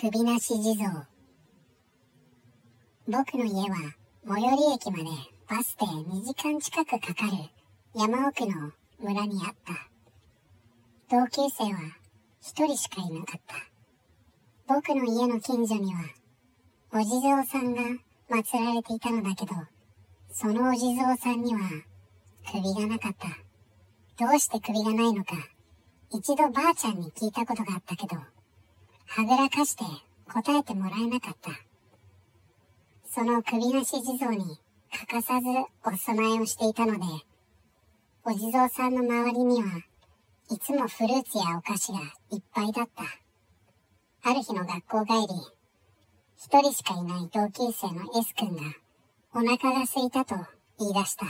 [0.00, 1.08] 首なし地蔵。
[3.08, 3.76] 僕の家は
[4.28, 5.04] 最寄り駅まで
[5.50, 7.32] バスで2時間近くかかる
[7.96, 8.70] 山奥の
[9.00, 9.88] 村にあった。
[11.10, 11.80] 同級生は
[12.40, 13.56] 一人しかいなかった。
[14.72, 16.02] 僕の家の近所には
[16.92, 17.82] お地蔵さんが
[18.30, 19.52] 祀られていたのだけど
[20.30, 21.60] そのお地蔵さんには
[22.52, 23.26] 首がなかった。
[24.24, 25.34] どうして首がないのか
[26.12, 28.37] 一度ばあちゃんに聞いたことがあったけど
[29.10, 29.84] はぐらかして
[30.32, 31.50] 答えてもらえなかった。
[33.10, 34.44] その首なし地蔵に
[34.92, 35.46] 欠かさず
[35.84, 37.00] お供えをしていたので、
[38.24, 39.68] お地蔵さんの周りには
[40.50, 43.02] いつもフルーツやお菓子がいっぱいだった。
[44.30, 45.28] ある日の学校帰り、
[46.36, 48.62] 一人しかいない同級生の S 君が
[49.34, 50.36] お腹が空いたと
[50.78, 51.26] 言い出した。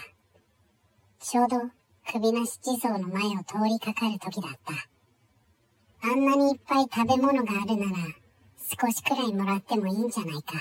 [1.20, 1.56] ちょうど
[2.12, 4.97] 首なし地蔵の前を通りかかる時だった。
[6.00, 7.96] あんなにいっぱい食べ物があるなら、
[8.80, 10.54] 少しくらいもらってもいいんじゃないか。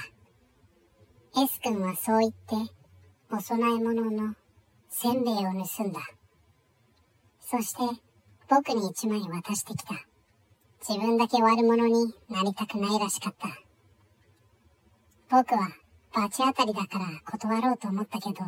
[1.35, 2.73] S 君はそう言って、
[3.29, 4.35] お供え物の
[4.89, 5.99] せんべいを盗んだ。
[7.41, 8.01] そして、
[8.49, 9.93] 僕に一枚渡してきた。
[10.87, 13.49] 自分だけ悪者になりたくないらしかった。
[15.29, 15.69] 僕は
[16.13, 18.45] 罰当たりだから断ろうと思ったけど、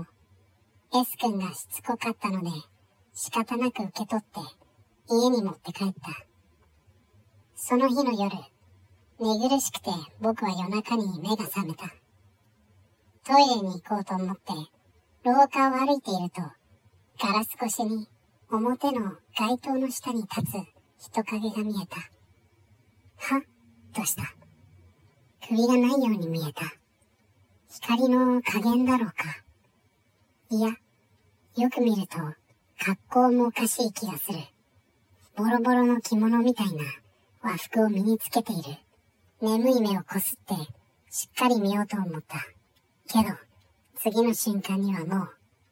[0.99, 2.49] S 君がしつこかったので
[3.13, 4.39] 仕方なく受け取って
[5.09, 6.28] 家に持って帰った。
[7.61, 8.31] その日の夜、
[9.19, 11.93] 寝苦しくて僕は夜中に目が覚めた。
[13.25, 14.53] トイレに行こうと思って、
[15.25, 16.41] 廊下を歩いていると、
[17.21, 18.07] ガラス越しに
[18.49, 21.97] 表の街灯の下に立つ人影が見えた。
[23.17, 23.41] はっ
[23.93, 24.23] とした。
[25.45, 26.63] 首がないように見えた。
[27.69, 29.15] 光の加減だろうか。
[30.49, 30.69] いや、
[31.57, 32.17] よく見ると
[32.80, 34.39] 格好もおかしい気がする。
[35.35, 36.83] ボロボロの着物みたいな
[37.41, 38.77] 和服を身につけている。
[39.41, 40.55] 眠い目をこすって、
[41.09, 42.37] しっかり見ようと思った。
[43.07, 43.35] けど、
[43.97, 45.30] 次の瞬間にはもう、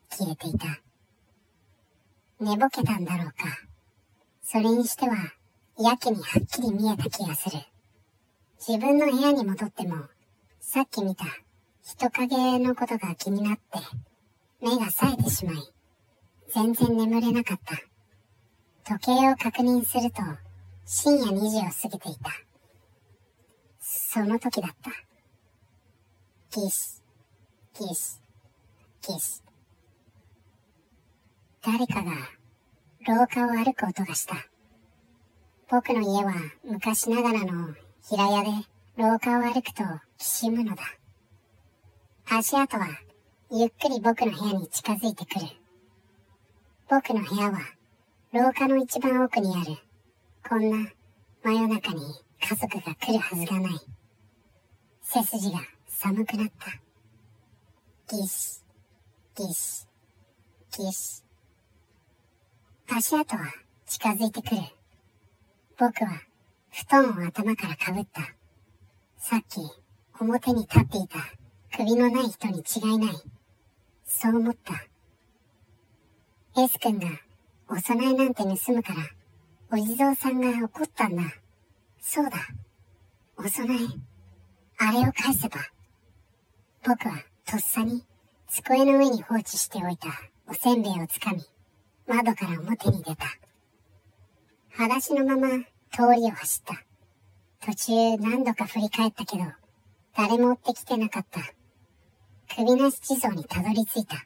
[0.10, 0.80] 消えていた。
[2.40, 3.34] 寝ぼけたんだろうか。
[4.42, 5.16] それにしては、
[5.78, 7.58] やけにはっきり見えた気がする。
[8.66, 10.06] 自分の部屋に戻っても、
[10.62, 11.26] さっき見た
[11.84, 13.80] 人影のことが気になって、
[14.62, 15.56] 目が冴えてしまい、
[16.54, 17.76] 全然眠れなかった。
[18.96, 20.47] 時計を確認すると、
[20.90, 22.32] 深夜2時を過ぎていた。
[23.82, 24.90] その時だった。
[26.58, 27.04] ギス、
[27.78, 28.22] ギス、
[29.06, 29.44] ギス。
[31.62, 32.14] 誰かが
[33.06, 34.36] 廊下を歩く音がした。
[35.70, 36.34] 僕の家は
[36.64, 37.76] 昔ながらの
[38.10, 38.50] 平屋で
[38.96, 39.84] 廊下を歩くと
[40.18, 40.84] きしむのだ。
[42.30, 42.88] 足跡は
[43.52, 45.48] ゆっくり僕の部屋に近づいてくる。
[46.90, 47.60] 僕の部屋は
[48.32, 49.87] 廊下の一番奥にある
[50.50, 50.90] こんな
[51.44, 52.00] 真夜中に
[52.40, 53.74] 家族が来るはずがない。
[55.02, 55.60] 背筋が
[55.90, 58.16] 寒くなった。
[58.16, 58.62] ギシ、
[59.36, 59.86] ギシ、
[60.78, 61.22] ギシ。
[62.90, 63.52] 足跡は
[63.88, 64.62] 近づいてくる。
[65.78, 66.22] 僕は
[66.72, 68.22] 布団を頭からかぶった。
[69.18, 69.60] さっき
[70.18, 71.18] 表に立っていた
[71.76, 73.16] 首のない人に違いない。
[74.06, 74.74] そう思った。
[76.64, 77.08] S 君が
[77.68, 79.17] お供えなんて盗むから
[79.70, 81.24] お地蔵さんが怒ったんだ。
[82.00, 82.38] そうだ。
[83.38, 83.78] お供え。
[84.78, 85.60] あれを返せば。
[86.86, 88.06] 僕はとっさに
[88.48, 90.08] 机の上に放置しておいた
[90.50, 91.44] おせんべいをつかみ、
[92.08, 93.26] 窓から表に出た。
[94.70, 95.50] 裸足のまま
[95.92, 96.86] 通りを走った。
[97.66, 99.44] 途中何度か振り返ったけど、
[100.16, 101.42] 誰も追ってきてなかった。
[102.56, 104.26] 首なし地蔵にたどり着いた。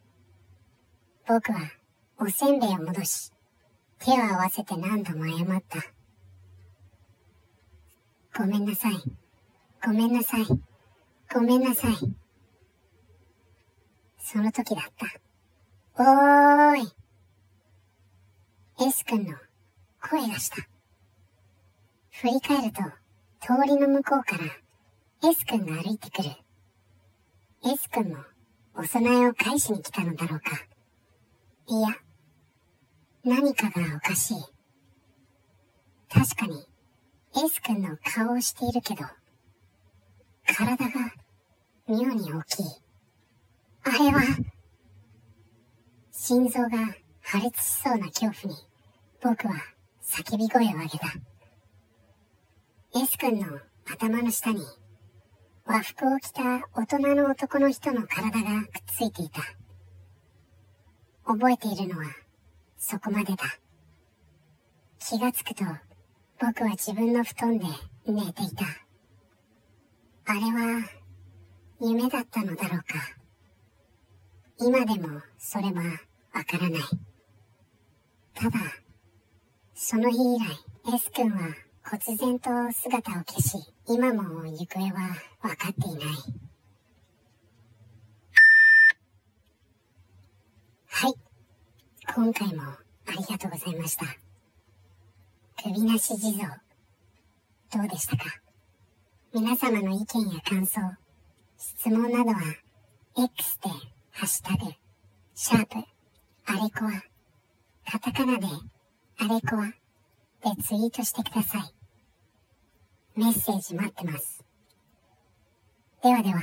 [1.27, 1.61] 僕は
[2.19, 3.31] おせんべいを戻し、
[4.03, 5.79] 手を合わせて何度も謝った。
[8.35, 8.95] ごめんなさい。
[9.85, 10.45] ごめんなさい。
[11.31, 11.93] ごめんなさい。
[14.17, 15.05] その時だった。
[16.03, 16.91] おーい。
[18.87, 19.35] S 君の
[20.01, 20.55] 声がした。
[22.09, 22.81] 振り返ると、
[23.39, 26.31] 通りの向こうから S 君が歩いてくる。
[27.63, 28.17] S 君も
[28.73, 30.65] お供えを返しに来たのだろうか。
[31.67, 31.89] いや、
[33.23, 34.37] 何かがおかしい。
[36.09, 36.65] 確かに、
[37.35, 39.03] エース君の顔をしているけど、
[40.47, 41.13] 体が
[41.87, 42.65] 妙に大きい。
[43.83, 44.21] あれは、
[46.11, 46.69] 心臓が
[47.21, 48.59] 破裂しそうな恐怖に、
[49.21, 49.53] 僕は
[50.03, 51.07] 叫び声を上げた。
[52.99, 54.61] エス君の頭の下に、
[55.65, 59.41] 和服を着た大人の男の人の体がくっついていた。
[61.23, 62.05] 覚えているのは、
[62.83, 63.45] そこまでだ。
[64.97, 65.63] 気がつくと、
[66.39, 67.65] 僕は自分の布団で
[68.07, 68.65] 寝ていた。
[70.25, 70.89] あれは
[71.79, 72.85] 夢だったのだろうか。
[74.57, 75.83] 今でもそれは
[76.33, 76.81] わからない。
[78.33, 78.59] ただ、
[79.75, 86.05] その日以来、S 君は忽然と姿を消し、今も行方は分かっていない。
[86.05, 86.50] はい。
[92.13, 92.77] 今回もあ
[93.11, 94.05] りがとうございました。
[95.63, 96.61] 首なし地蔵、
[97.73, 98.25] どうでしたか？
[99.33, 100.81] 皆様の意見や感想、
[101.57, 102.41] 質問などは、
[103.17, 103.69] X で、
[104.11, 104.71] ハッシュタグ、
[105.35, 105.77] シャープ、
[106.47, 106.91] あれこわ、
[107.89, 108.47] カタカナで、
[109.17, 109.67] あれこわ、
[110.43, 111.73] でツイートしてください。
[113.15, 114.43] メッセージ待ってます。
[116.03, 116.41] ではでは、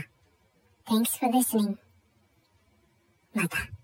[0.87, 1.76] Thanks for listening.
[3.35, 3.78] また。